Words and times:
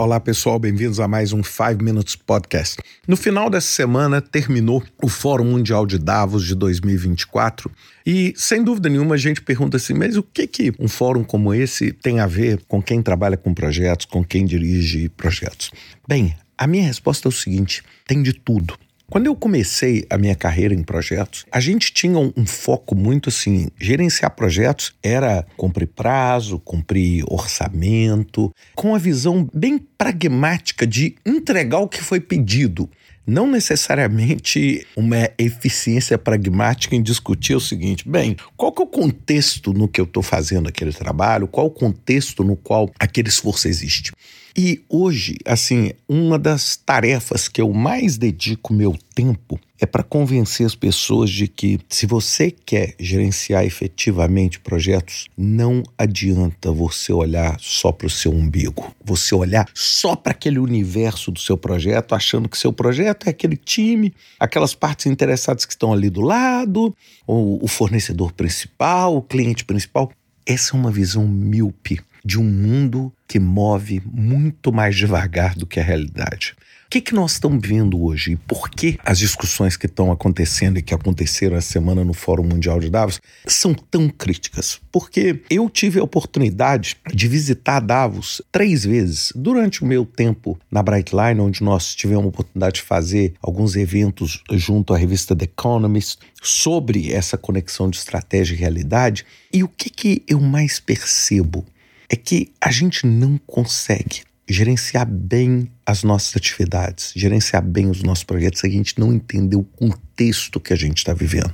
Olá, 0.00 0.20
pessoal, 0.20 0.60
bem-vindos 0.60 1.00
a 1.00 1.08
mais 1.08 1.32
um 1.32 1.42
5 1.42 1.82
Minutes 1.82 2.14
Podcast. 2.14 2.80
No 3.08 3.16
final 3.16 3.50
dessa 3.50 3.66
semana 3.66 4.22
terminou 4.22 4.80
o 5.02 5.08
Fórum 5.08 5.46
Mundial 5.46 5.84
de 5.84 5.98
Davos 5.98 6.46
de 6.46 6.54
2024 6.54 7.68
e, 8.06 8.32
sem 8.36 8.62
dúvida 8.62 8.88
nenhuma, 8.88 9.16
a 9.16 9.18
gente 9.18 9.42
pergunta 9.42 9.76
assim: 9.76 9.94
mas 9.94 10.16
o 10.16 10.22
que, 10.22 10.46
que 10.46 10.72
um 10.78 10.86
fórum 10.86 11.24
como 11.24 11.52
esse 11.52 11.90
tem 11.90 12.20
a 12.20 12.28
ver 12.28 12.62
com 12.68 12.80
quem 12.80 13.02
trabalha 13.02 13.36
com 13.36 13.52
projetos, 13.52 14.06
com 14.06 14.22
quem 14.22 14.46
dirige 14.46 15.08
projetos? 15.08 15.72
Bem, 16.06 16.32
a 16.56 16.68
minha 16.68 16.84
resposta 16.84 17.26
é 17.26 17.30
o 17.30 17.32
seguinte: 17.32 17.82
tem 18.06 18.22
de 18.22 18.32
tudo. 18.32 18.78
Quando 19.10 19.24
eu 19.24 19.34
comecei 19.34 20.04
a 20.10 20.18
minha 20.18 20.34
carreira 20.34 20.74
em 20.74 20.82
projetos, 20.82 21.46
a 21.50 21.60
gente 21.60 21.94
tinha 21.94 22.18
um, 22.18 22.30
um, 22.36 22.44
foco 22.44 22.94
muito 22.94 23.30
assim: 23.30 23.68
gerenciar 23.80 24.30
projetos 24.36 24.92
era 25.02 25.46
cumprir 25.56 25.86
prazo, 25.86 26.58
cumprir 26.58 27.24
orçamento, 27.26 28.52
com 28.74 28.94
a 28.94 28.98
visão 28.98 29.48
bem 29.54 29.78
pragmática 29.78 30.86
de 30.86 31.16
entregar 31.24 31.78
o 31.78 31.88
que 31.88 32.02
foi 32.02 32.20
pedido. 32.20 32.88
Não 33.26 33.50
necessariamente 33.50 34.86
uma 34.94 35.30
eficiência 35.38 36.18
pragmática 36.18 36.94
em 36.94 37.02
discutir 37.02 37.54
o 37.54 37.60
seguinte: 37.60 38.06
bem, 38.06 38.36
qual 38.58 38.70
que 38.70 38.82
é 38.82 38.84
o 38.84 38.88
contexto 38.88 39.72
no 39.72 39.88
que 39.88 40.02
eu 40.02 40.04
estou 40.04 40.22
fazendo 40.22 40.68
aquele 40.68 40.92
trabalho, 40.92 41.48
qual 41.48 41.68
o 41.68 41.70
contexto 41.70 42.44
no 42.44 42.56
qual 42.56 42.90
aquele 42.98 43.30
esforço 43.30 43.68
existe. 43.68 44.12
E 44.60 44.84
hoje, 44.88 45.36
assim, 45.44 45.92
uma 46.08 46.36
das 46.36 46.74
tarefas 46.74 47.46
que 47.46 47.60
eu 47.60 47.72
mais 47.72 48.18
dedico 48.18 48.74
meu 48.74 48.98
tempo 49.14 49.56
é 49.80 49.86
para 49.86 50.02
convencer 50.02 50.66
as 50.66 50.74
pessoas 50.74 51.30
de 51.30 51.46
que 51.46 51.78
se 51.88 52.06
você 52.06 52.50
quer 52.50 52.96
gerenciar 52.98 53.64
efetivamente 53.64 54.58
projetos, 54.58 55.28
não 55.38 55.84
adianta 55.96 56.72
você 56.72 57.12
olhar 57.12 57.56
só 57.60 57.92
para 57.92 58.08
o 58.08 58.10
seu 58.10 58.32
umbigo, 58.32 58.92
você 59.04 59.32
olhar 59.32 59.64
só 59.72 60.16
para 60.16 60.32
aquele 60.32 60.58
universo 60.58 61.30
do 61.30 61.38
seu 61.38 61.56
projeto, 61.56 62.16
achando 62.16 62.48
que 62.48 62.58
seu 62.58 62.72
projeto 62.72 63.28
é 63.28 63.30
aquele 63.30 63.56
time, 63.56 64.12
aquelas 64.40 64.74
partes 64.74 65.06
interessadas 65.06 65.64
que 65.64 65.72
estão 65.72 65.92
ali 65.92 66.10
do 66.10 66.20
lado, 66.20 66.92
ou 67.24 67.62
o 67.62 67.68
fornecedor 67.68 68.32
principal, 68.32 69.18
o 69.18 69.22
cliente 69.22 69.64
principal. 69.64 70.10
Essa 70.44 70.76
é 70.76 70.80
uma 70.80 70.90
visão 70.90 71.28
míope 71.28 72.00
de 72.24 72.40
um 72.40 72.44
mundo 72.44 73.12
que 73.28 73.38
move 73.38 74.02
muito 74.04 74.72
mais 74.72 74.96
devagar 74.96 75.54
do 75.54 75.66
que 75.66 75.78
a 75.78 75.84
realidade. 75.84 76.56
O 76.86 76.90
que, 76.90 77.02
que 77.02 77.14
nós 77.14 77.32
estamos 77.32 77.68
vendo 77.68 78.02
hoje 78.02 78.32
e 78.32 78.36
por 78.36 78.70
que 78.70 78.98
as 79.04 79.18
discussões 79.18 79.76
que 79.76 79.84
estão 79.84 80.10
acontecendo 80.10 80.78
e 80.78 80.82
que 80.82 80.94
aconteceram 80.94 81.54
essa 81.54 81.70
semana 81.70 82.02
no 82.02 82.14
Fórum 82.14 82.44
Mundial 82.44 82.80
de 82.80 82.88
Davos 82.88 83.20
são 83.46 83.74
tão 83.74 84.08
críticas? 84.08 84.80
Porque 84.90 85.42
eu 85.50 85.68
tive 85.68 86.00
a 86.00 86.02
oportunidade 86.02 86.96
de 87.12 87.28
visitar 87.28 87.80
Davos 87.80 88.40
três 88.50 88.86
vezes 88.86 89.34
durante 89.36 89.82
o 89.82 89.86
meu 89.86 90.06
tempo 90.06 90.58
na 90.70 90.82
Brightline, 90.82 91.42
onde 91.42 91.62
nós 91.62 91.94
tivemos 91.94 92.24
a 92.24 92.28
oportunidade 92.28 92.76
de 92.76 92.82
fazer 92.82 93.34
alguns 93.42 93.76
eventos 93.76 94.42
junto 94.52 94.94
à 94.94 94.96
revista 94.96 95.36
The 95.36 95.44
Economist 95.44 96.20
sobre 96.42 97.12
essa 97.12 97.36
conexão 97.36 97.90
de 97.90 97.98
estratégia 97.98 98.54
e 98.54 98.58
realidade. 98.58 99.26
E 99.52 99.62
o 99.62 99.68
que, 99.68 99.90
que 99.90 100.22
eu 100.26 100.40
mais 100.40 100.80
percebo? 100.80 101.66
É 102.08 102.16
que 102.16 102.52
a 102.60 102.70
gente 102.70 103.06
não 103.06 103.38
consegue 103.38 104.22
gerenciar 104.48 105.06
bem 105.06 105.70
as 105.84 106.02
nossas 106.02 106.34
atividades, 106.36 107.12
gerenciar 107.14 107.62
bem 107.62 107.90
os 107.90 108.02
nossos 108.02 108.24
projetos, 108.24 108.64
a 108.64 108.68
gente 108.68 108.98
não 108.98 109.12
entendeu 109.12 109.60
o 109.60 109.64
contexto 109.64 110.58
que 110.58 110.72
a 110.72 110.76
gente 110.76 110.98
está 110.98 111.12
vivendo. 111.12 111.52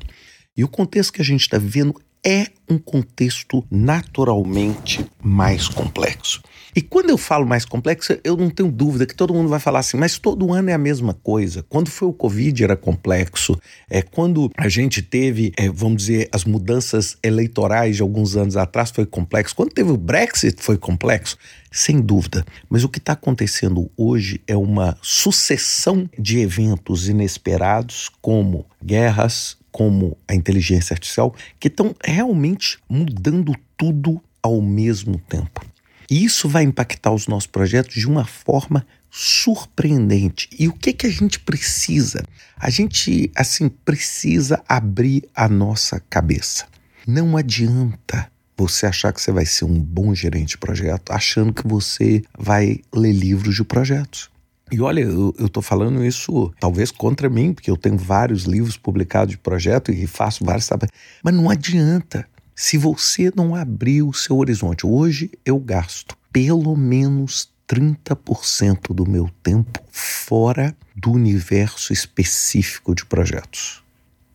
E 0.56 0.62
o 0.62 0.68
contexto 0.68 1.12
que 1.12 1.20
a 1.20 1.24
gente 1.24 1.40
está 1.40 1.58
vivendo 1.58 2.00
é 2.24 2.46
um 2.68 2.78
contexto 2.78 3.64
naturalmente 3.70 5.04
mais 5.22 5.68
complexo. 5.68 6.42
E 6.74 6.80
quando 6.80 7.10
eu 7.10 7.18
falo 7.18 7.46
mais 7.46 7.64
complexo, 7.64 8.18
eu 8.24 8.36
não 8.36 8.50
tenho 8.50 8.72
dúvida 8.72 9.06
que 9.06 9.14
todo 9.14 9.34
mundo 9.34 9.48
vai 9.48 9.60
falar 9.60 9.80
assim, 9.80 9.96
mas 9.96 10.18
todo 10.18 10.52
ano 10.52 10.70
é 10.70 10.72
a 10.72 10.78
mesma 10.78 11.14
coisa. 11.14 11.62
Quando 11.68 11.88
foi 11.88 12.08
o 12.08 12.12
Covid 12.12 12.64
era 12.64 12.76
complexo. 12.76 13.56
É, 13.88 14.02
quando 14.02 14.50
a 14.56 14.68
gente 14.68 15.00
teve, 15.00 15.52
é, 15.56 15.68
vamos 15.68 15.98
dizer, 15.98 16.28
as 16.32 16.44
mudanças 16.44 17.16
eleitorais 17.22 17.96
de 17.96 18.02
alguns 18.02 18.36
anos 18.36 18.56
atrás 18.56 18.90
foi 18.90 19.06
complexo. 19.06 19.54
Quando 19.54 19.72
teve 19.72 19.92
o 19.92 19.96
Brexit 19.96 20.60
foi 20.60 20.76
complexo. 20.76 21.36
Sem 21.70 22.00
dúvida. 22.00 22.44
Mas 22.68 22.82
o 22.82 22.88
que 22.88 22.98
está 22.98 23.12
acontecendo 23.12 23.90
hoje 23.96 24.40
é 24.46 24.56
uma 24.56 24.96
sucessão 25.02 26.08
de 26.18 26.38
eventos 26.38 27.08
inesperados, 27.08 28.10
como 28.20 28.66
guerras, 28.82 29.56
como 29.74 30.16
a 30.28 30.36
inteligência 30.36 30.94
artificial, 30.94 31.34
que 31.58 31.66
estão 31.66 31.96
realmente 32.04 32.78
mudando 32.88 33.52
tudo 33.76 34.22
ao 34.40 34.62
mesmo 34.62 35.18
tempo. 35.28 35.66
E 36.08 36.24
isso 36.24 36.48
vai 36.48 36.62
impactar 36.62 37.10
os 37.10 37.26
nossos 37.26 37.48
projetos 37.48 37.96
de 37.96 38.06
uma 38.06 38.24
forma 38.24 38.86
surpreendente. 39.10 40.48
E 40.56 40.68
o 40.68 40.72
que 40.72 40.92
que 40.92 41.08
a 41.08 41.10
gente 41.10 41.40
precisa? 41.40 42.22
A 42.56 42.70
gente 42.70 43.32
assim 43.34 43.68
precisa 43.68 44.62
abrir 44.68 45.28
a 45.34 45.48
nossa 45.48 45.98
cabeça. 46.08 46.68
Não 47.04 47.36
adianta 47.36 48.30
você 48.56 48.86
achar 48.86 49.12
que 49.12 49.20
você 49.20 49.32
vai 49.32 49.44
ser 49.44 49.64
um 49.64 49.80
bom 49.80 50.14
gerente 50.14 50.50
de 50.50 50.58
projeto 50.58 51.10
achando 51.10 51.52
que 51.52 51.66
você 51.66 52.22
vai 52.38 52.78
ler 52.94 53.12
livros 53.12 53.56
de 53.56 53.64
projetos. 53.64 54.30
E 54.72 54.80
olha, 54.80 55.00
eu, 55.00 55.34
estou 55.38 55.62
falando 55.62 56.04
isso 56.04 56.52
talvez 56.58 56.90
contra 56.90 57.28
mim, 57.28 57.52
porque 57.52 57.70
eu 57.70 57.76
tenho 57.76 57.96
vários 57.96 58.44
livros 58.44 58.76
publicados 58.76 59.32
de 59.32 59.38
projeto 59.38 59.92
e 59.92 60.06
faço 60.06 60.44
vários 60.44 60.66
trabalhos. 60.66 60.92
Mas 61.22 61.34
não 61.34 61.50
adianta. 61.50 62.26
Se 62.56 62.78
você 62.78 63.32
não 63.34 63.54
abrir 63.54 64.02
o 64.02 64.12
seu 64.12 64.36
horizonte, 64.36 64.86
hoje 64.86 65.30
eu 65.44 65.58
gasto 65.58 66.16
pelo 66.32 66.76
menos 66.76 67.52
30% 67.68 68.94
do 68.94 69.08
meu 69.08 69.28
tempo 69.42 69.80
fora 69.90 70.76
do 70.94 71.12
universo 71.12 71.92
específico 71.92 72.94
de 72.94 73.04
projetos. 73.04 73.82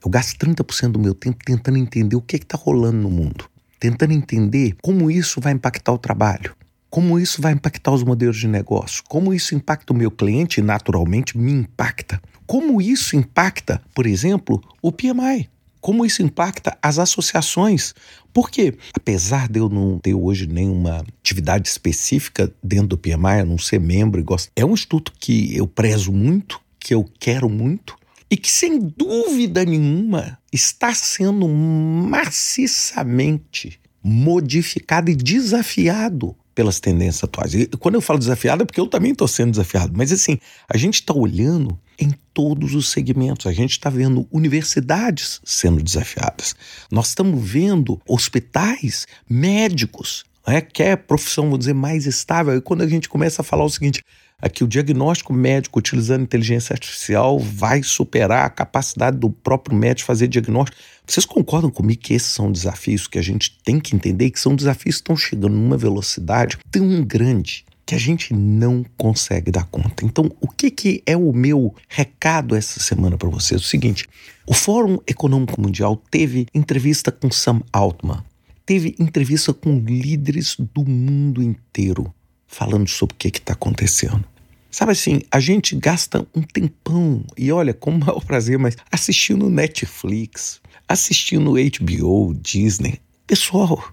Eu 0.04 0.10
gasto 0.10 0.38
30% 0.38 0.92
do 0.92 1.00
meu 1.00 1.14
tempo 1.14 1.44
tentando 1.46 1.78
entender 1.78 2.16
o 2.16 2.22
que 2.22 2.36
é 2.36 2.40
está 2.40 2.58
rolando 2.58 2.98
no 2.98 3.10
mundo, 3.10 3.50
tentando 3.80 4.14
entender 4.14 4.76
como 4.82 5.10
isso 5.10 5.40
vai 5.42 5.54
impactar 5.54 5.92
o 5.92 5.98
trabalho, 5.98 6.56
como 6.90 7.20
isso 7.20 7.42
vai 7.42 7.54
impactar 7.54 7.92
os 7.92 8.04
modelos 8.04 8.38
de 8.38 8.48
negócio, 8.48 9.04
como 9.08 9.34
isso 9.34 9.54
impacta 9.54 9.94
o 9.94 9.96
meu 9.96 10.10
cliente? 10.10 10.60
E 10.60 10.64
naturalmente 10.64 11.38
me 11.38 11.52
impacta, 11.52 12.22
como 12.48 12.82
isso 12.82 13.16
impacta, 13.16 13.82
por 13.94 14.06
exemplo, 14.06 14.62
o 14.82 14.92
PMI 14.92 15.50
como 15.82 16.06
isso 16.06 16.22
impacta 16.22 16.78
as 16.82 17.00
associações. 17.00 17.94
Porque, 18.34 18.78
apesar 18.94 19.48
de 19.48 19.60
eu 19.60 19.70
não 19.70 19.98
ter 20.00 20.14
hoje 20.14 20.46
nenhuma 20.46 21.06
atividade 21.20 21.68
específica 21.68 22.54
dentro 22.64 22.90
do 22.90 22.98
PMI, 22.98 23.44
não 23.46 23.58
ser 23.58 23.80
membro 23.80 24.20
e 24.20 24.24
gosto, 24.24 24.52
é 24.56 24.66
um 24.66 24.74
instituto 24.74 25.14
que 25.20 25.56
eu 25.56 25.68
prezo 25.68 26.12
muito, 26.12 26.60
que 26.80 26.94
eu 26.94 27.06
quero 27.20 27.50
muito 27.50 27.98
e 28.30 28.38
que, 28.38 28.52
sem 28.52 28.80
dúvida 28.80 29.66
nenhuma, 29.66 30.38
está 30.54 30.94
sendo 30.94 31.48
maciçamente 31.48 33.80
modificado 34.04 35.10
e 35.10 35.16
desafiado 35.16 36.36
pelas 36.60 36.82
tendências 36.82 37.24
atuais. 37.24 37.54
E 37.54 37.68
quando 37.68 37.96
eu 37.96 38.02
falo 38.02 38.20
desafiado 38.20 38.64
é 38.64 38.66
porque 38.66 38.82
eu 38.82 38.86
também 38.86 39.14
estou 39.14 39.30
sendo 39.30 39.52
desafiado. 39.52 39.94
Mas 39.96 40.12
assim, 40.12 40.38
a 40.68 40.76
gente 40.76 40.96
está 40.96 41.14
olhando 41.14 41.80
em 41.98 42.14
todos 42.34 42.76
os 42.76 42.90
segmentos. 42.90 43.48
A 43.48 43.54
gente 43.54 43.72
está 43.72 43.90
vendo 43.90 44.28
universidades 44.30 45.40
sendo 45.46 45.82
desafiadas. 45.82 46.58
Nós 46.92 47.08
estamos 47.08 47.42
vendo 47.50 47.98
hospitais, 48.06 49.08
médicos, 49.30 50.26
né, 50.50 50.62
que 50.62 50.82
é 50.82 50.96
profissão, 50.96 51.48
vou 51.50 51.58
dizer, 51.58 51.74
mais 51.74 52.08
estável. 52.08 52.58
E 52.58 52.62
quando 52.62 52.82
a 52.82 52.88
gente 52.88 53.08
começa 53.08 53.42
a 53.42 53.46
falar 53.46 53.66
o 53.66 53.70
seguinte, 53.70 54.04
que 54.52 54.64
o 54.64 54.68
diagnóstico 54.68 55.32
médico 55.32 55.78
utilizando 55.78 56.24
inteligência 56.24 56.74
artificial 56.74 57.38
vai 57.38 57.84
superar 57.84 58.46
a 58.46 58.50
capacidade 58.50 59.18
do 59.18 59.30
próprio 59.30 59.78
médico 59.78 60.08
fazer 60.08 60.28
diagnóstico. 60.28 60.78
Vocês 61.06 61.26
concordam 61.26 61.70
comigo 61.70 62.02
que 62.02 62.14
esses 62.14 62.30
são 62.30 62.52
desafios 62.52 63.08
que 63.08 63.20
a 63.20 63.22
gente 63.22 63.58
tem 63.64 63.80
que 63.80 63.96
entender 63.96 64.32
que 64.32 64.40
são 64.40 64.56
desafios 64.56 64.96
que 64.96 65.02
estão 65.02 65.16
chegando 65.16 65.54
numa 65.54 65.78
velocidade 65.78 66.58
tão 66.72 67.04
grande 67.04 67.66
que 67.86 67.94
a 67.94 67.98
gente 67.98 68.34
não 68.34 68.86
consegue 68.96 69.52
dar 69.52 69.66
conta. 69.66 70.06
Então, 70.06 70.32
o 70.40 70.48
que, 70.48 70.72
que 70.72 71.04
é 71.06 71.18
o 71.18 71.34
meu 71.34 71.76
recado 71.88 72.56
essa 72.56 72.80
semana 72.80 73.18
para 73.18 73.30
vocês? 73.30 73.62
O 73.62 73.66
seguinte: 73.66 74.08
o 74.48 74.54
Fórum 74.54 75.00
Econômico 75.08 75.60
Mundial 75.60 76.02
teve 76.10 76.48
entrevista 76.54 77.12
com 77.12 77.30
Sam 77.30 77.62
Altman, 77.74 78.24
teve 78.70 78.96
entrevista 79.00 79.52
com 79.52 79.80
líderes 79.80 80.56
do 80.56 80.86
mundo 80.86 81.42
inteiro 81.42 82.14
falando 82.46 82.88
sobre 82.88 83.16
o 83.16 83.18
que 83.18 83.30
está 83.30 83.54
acontecendo. 83.54 84.24
Sabe 84.70 84.92
assim, 84.92 85.24
a 85.32 85.40
gente 85.40 85.76
gasta 85.76 86.28
um 86.36 86.44
tempão, 86.44 87.26
e 87.36 87.52
olha, 87.52 87.74
com 87.74 87.90
o 87.90 87.98
maior 87.98 88.24
prazer, 88.24 88.60
mas 88.60 88.78
assistindo 88.92 89.50
Netflix, 89.50 90.62
assistindo 90.88 91.54
HBO, 91.54 92.36
Disney. 92.36 93.02
Pessoal, 93.26 93.92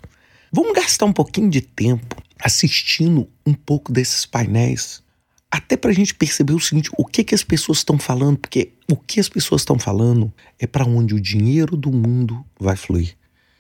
vamos 0.53 0.75
gastar 0.75 1.07
um 1.07 1.13
pouquinho 1.13 1.49
de 1.49 1.63
tempo 1.63 2.15
assistindo 2.39 3.27
um 3.47 3.55
pouco 3.55 3.91
desses 3.91 4.27
painéis, 4.27 5.03
até 5.51 5.75
para 5.75 5.91
a 5.91 5.95
gente 5.95 6.15
perceber 6.15 6.53
o 6.53 6.61
seguinte: 6.61 6.91
o 6.99 7.07
que, 7.07 7.25
que 7.25 7.35
as 7.35 7.43
pessoas 7.43 7.79
estão 7.79 7.99
falando, 7.99 8.37
porque 8.37 8.73
o 8.91 8.97
que 8.97 9.21
as 9.21 9.29
pessoas 9.31 9.63
estão 9.63 9.79
falando 9.79 10.31
é 10.59 10.67
para 10.67 10.85
onde 10.85 11.15
o 11.15 11.21
dinheiro 11.21 11.79
do 11.79 11.91
mundo 11.91 12.45
vai 12.61 12.77
fluir. 12.77 13.17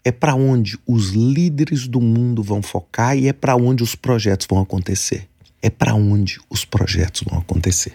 É 0.06 0.12
para 0.12 0.37
onde 0.37 0.79
os 0.87 1.08
líderes 1.11 1.88
do 1.88 2.00
mundo 2.00 2.41
vão 2.41 2.62
focar 2.62 3.19
e 3.19 3.26
é 3.26 3.32
para 3.32 3.56
onde 3.56 3.82
os 3.82 3.97
projetos 3.97 4.47
vão 4.49 4.61
acontecer. 4.61 5.26
é 5.61 5.69
para 5.69 5.97
onde 5.97 6.38
os 6.49 6.64
projetos 6.64 7.23
vão 7.29 7.41
acontecer. 7.41 7.94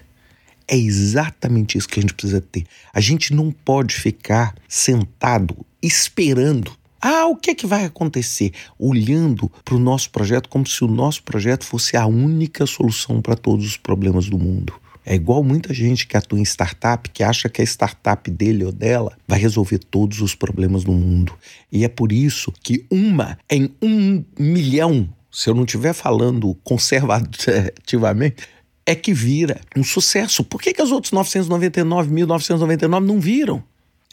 É 0.67 0.75
exatamente 0.75 1.77
isso 1.77 1.87
que 1.87 1.99
a 1.99 2.01
gente 2.01 2.13
precisa 2.13 2.41
ter. 2.41 2.65
A 2.93 2.99
gente 2.99 3.33
não 3.33 3.49
pode 3.49 3.95
ficar 3.95 4.53
sentado 4.67 5.55
esperando. 5.81 6.73
Ah, 6.99 7.27
o 7.27 7.35
que 7.37 7.51
é 7.51 7.55
que 7.55 7.65
vai 7.65 7.85
acontecer? 7.85 8.51
Olhando 8.77 9.49
para 9.63 9.75
o 9.75 9.79
nosso 9.79 10.09
projeto 10.09 10.49
como 10.49 10.67
se 10.67 10.83
o 10.83 10.89
nosso 10.89 11.23
projeto 11.23 11.63
fosse 11.63 11.95
a 11.95 12.05
única 12.05 12.65
solução 12.65 13.21
para 13.21 13.37
todos 13.37 13.65
os 13.65 13.77
problemas 13.77 14.27
do 14.27 14.37
mundo. 14.37 14.73
É 15.05 15.15
igual 15.15 15.43
muita 15.43 15.73
gente 15.73 16.05
que 16.05 16.15
atua 16.15 16.39
em 16.39 16.43
startup 16.43 17.09
que 17.09 17.23
acha 17.23 17.49
que 17.49 17.61
a 17.61 17.65
startup 17.65 18.29
dele 18.29 18.63
ou 18.63 18.71
dela 18.71 19.17
vai 19.27 19.39
resolver 19.39 19.79
todos 19.79 20.21
os 20.21 20.35
problemas 20.35 20.83
do 20.83 20.91
mundo. 20.91 21.33
E 21.71 21.83
é 21.83 21.87
por 21.87 22.11
isso 22.11 22.51
que 22.61 22.85
uma 22.89 23.37
em 23.49 23.71
um 23.81 24.23
milhão, 24.37 25.09
se 25.31 25.49
eu 25.49 25.55
não 25.55 25.63
estiver 25.63 25.93
falando 25.93 26.55
conservativamente, 26.63 28.47
é 28.85 28.95
que 28.95 29.13
vira 29.13 29.61
um 29.75 29.83
sucesso. 29.83 30.43
Por 30.43 30.61
que, 30.61 30.73
que 30.73 30.81
os 30.81 30.91
outros 30.91 31.11
999, 31.11 32.11
1999 32.11 33.05
não 33.05 33.19
viram? 33.19 33.63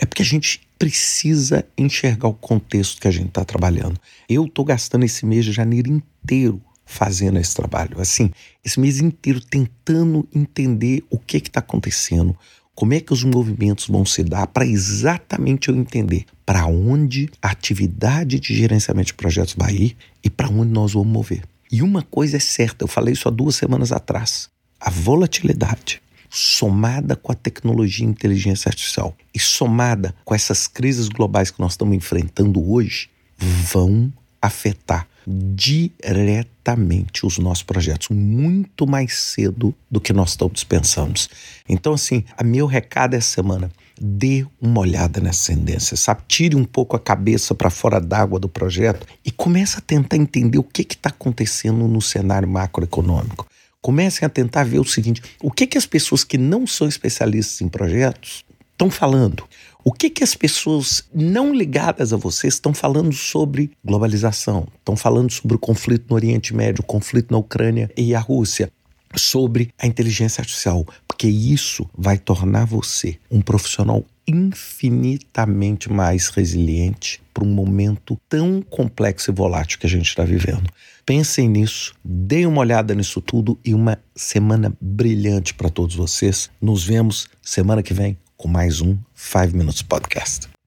É 0.01 0.07
porque 0.07 0.23
a 0.23 0.25
gente 0.25 0.61
precisa 0.79 1.67
enxergar 1.77 2.29
o 2.29 2.35
contexto 2.35 3.01
que 3.01 3.09
a 3.09 3.11
gente 3.11 3.29
está 3.29 3.45
trabalhando. 3.45 4.01
Eu 4.29 4.45
estou 4.45 4.65
gastando 4.65 5.05
esse 5.05 5.27
mês 5.27 5.45
de 5.45 5.53
janeiro 5.53 5.91
inteiro 5.91 6.63
fazendo 6.89 7.39
esse 7.39 7.55
trabalho. 7.55 8.01
Assim, 8.01 8.31
esse 8.65 8.81
mês 8.81 8.99
inteiro 9.01 9.41
tentando 9.41 10.27
entender 10.35 11.05
o 11.11 11.19
que 11.19 11.37
está 11.37 11.61
acontecendo, 11.61 12.37
como 12.75 12.95
é 12.95 13.01
que 13.01 13.13
os 13.13 13.23
movimentos 13.23 13.87
vão 13.87 14.05
se 14.05 14.25
dar 14.25 14.47
para 14.47 14.67
exatamente 14.67 15.69
eu 15.69 15.77
entender 15.77 16.25
para 16.47 16.67
onde 16.67 17.29
a 17.43 17.51
atividade 17.51 18.41
de 18.41 18.55
gerenciamento 18.55 19.09
de 19.09 19.15
projetos 19.15 19.55
vai 19.57 19.75
ir 19.75 19.97
e 20.25 20.31
para 20.31 20.49
onde 20.49 20.73
nós 20.73 20.93
vamos 20.93 21.09
mover. 21.09 21.43
E 21.71 21.83
uma 21.83 22.03
coisa 22.03 22.39
é 22.39 22.41
certa, 22.41 22.85
eu 22.85 22.89
falei 22.89 23.13
isso 23.13 23.29
há 23.29 23.31
duas 23.31 23.57
semanas 23.57 23.93
atrás 23.93 24.49
a 24.81 24.91
volatilidade 24.91 26.01
somada 26.31 27.17
com 27.17 27.33
a 27.33 27.35
tecnologia 27.35 28.07
e 28.07 28.09
inteligência 28.09 28.69
artificial 28.69 29.17
e 29.35 29.41
somada 29.41 30.15
com 30.25 30.35
essas 30.35 30.67
crises 30.67 31.09
globais 31.09 31.51
que 31.51 31.61
nós 31.61 31.73
estamos 31.73 31.97
enfrentando 31.97 32.71
hoje, 32.71 33.11
vão 33.37 34.13
afetar 34.41 35.08
diretamente 35.31 37.27
os 37.27 37.39
nossos 37.39 37.63
projetos 37.63 38.09
muito 38.09 38.87
mais 38.87 39.15
cedo 39.15 39.75
do 39.91 40.01
que 40.01 40.15
nós 40.15 40.31
estamos 40.31 40.65
pensando. 40.65 41.21
Então, 41.69 41.93
assim, 41.93 42.25
a 42.35 42.43
meu 42.43 42.65
recado 42.65 43.13
essa 43.13 43.35
semana, 43.35 43.71
dê 44.01 44.47
uma 44.61 44.81
olhada 44.81 45.21
nessa 45.21 45.53
tendência, 45.53 45.97
sabe? 45.99 46.23
Tire 46.27 46.57
um 46.57 46.65
pouco 46.65 46.97
a 46.97 47.01
cabeça 47.01 47.55
para 47.55 47.69
fora 47.69 48.01
d'água 48.01 48.41
do 48.41 48.49
projeto 48.49 49.07
e 49.23 49.31
comece 49.31 49.77
a 49.77 49.83
tentar 49.83 50.17
entender 50.17 50.59
o 50.59 50.63
que 50.63 50.83
está 50.83 51.11
acontecendo 51.11 51.87
no 51.87 52.01
cenário 52.01 52.49
macroeconômico. 52.49 53.47
Comecem 53.83 54.25
a 54.25 54.31
tentar 54.31 54.65
ver 54.65 54.79
o 54.79 54.85
seguinte: 54.85 55.23
o 55.43 55.51
que, 55.51 55.67
que 55.67 55.77
as 55.77 55.87
pessoas 55.87 56.25
que 56.25 56.39
não 56.39 56.67
são 56.67 56.89
especialistas 56.89 57.61
em 57.61 57.69
projetos 57.69 58.45
estão 58.73 58.91
falando? 58.91 59.45
O 59.89 59.91
que, 59.91 60.11
que 60.11 60.23
as 60.23 60.35
pessoas 60.35 61.03
não 61.15 61.51
ligadas 61.51 62.13
a 62.13 62.17
vocês 62.19 62.53
estão 62.53 62.75
falando 62.75 63.11
sobre 63.15 63.71
globalização? 63.83 64.69
Estão 64.79 64.95
falando 64.95 65.33
sobre 65.33 65.57
o 65.57 65.59
conflito 65.59 66.05
no 66.11 66.15
Oriente 66.15 66.55
Médio, 66.55 66.83
o 66.83 66.87
conflito 66.87 67.33
na 67.33 67.39
Ucrânia 67.39 67.91
e 67.97 68.15
a 68.15 68.21
Rússia, 68.21 68.71
sobre 69.17 69.71
a 69.79 69.87
inteligência 69.87 70.43
artificial, 70.43 70.87
porque 71.09 71.27
isso 71.27 71.89
vai 71.97 72.19
tornar 72.19 72.67
você 72.67 73.19
um 73.31 73.41
profissional 73.41 74.05
infinitamente 74.27 75.91
mais 75.91 76.29
resiliente 76.29 77.23
para 77.33 77.45
um 77.45 77.51
momento 77.51 78.21
tão 78.29 78.61
complexo 78.61 79.31
e 79.31 79.35
volátil 79.35 79.79
que 79.79 79.87
a 79.87 79.91
gente 79.91 80.11
está 80.11 80.23
vivendo. 80.23 80.71
Pensem 81.07 81.49
nisso, 81.49 81.95
deem 82.05 82.45
uma 82.45 82.61
olhada 82.61 82.95
nisso 82.95 83.23
tudo 83.23 83.59
e 83.65 83.73
uma 83.73 83.99
semana 84.15 84.71
brilhante 84.79 85.55
para 85.55 85.71
todos 85.71 85.97
vocês. 85.97 86.51
Nos 86.61 86.85
vemos 86.85 87.27
semana 87.41 87.83
que 87.83 87.95
vem 87.95 88.19
com 88.39 88.49
mais 88.49 88.81
um 88.81 88.97
5 89.15 89.55
Minutes 89.55 89.83
Podcast. 89.83 90.58